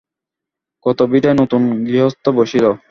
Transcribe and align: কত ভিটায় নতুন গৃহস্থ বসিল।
কত 0.85 0.99
ভিটায় 1.11 1.37
নতুন 1.41 1.61
গৃহস্থ 1.85 2.25
বসিল। 2.29 2.65